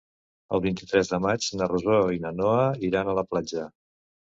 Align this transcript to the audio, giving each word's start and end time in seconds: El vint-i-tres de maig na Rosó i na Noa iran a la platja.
El 0.57 0.63
vint-i-tres 0.63 1.11
de 1.11 1.21
maig 1.27 1.51
na 1.61 1.69
Rosó 1.75 2.01
i 2.19 2.21
na 2.27 2.35
Noa 2.41 2.67
iran 2.93 3.09
a 3.17 3.21
la 3.23 3.31
platja. 3.33 3.73